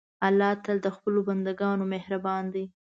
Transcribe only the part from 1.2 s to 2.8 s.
بندهګانو مهربان دی.